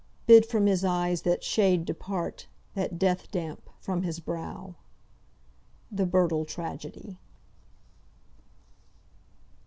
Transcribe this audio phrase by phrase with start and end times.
[0.25, 4.73] Bid from his eyes that shade depart, That death damp from his brow!"
[5.91, 7.19] "THE BIRTLE TRAGEDY."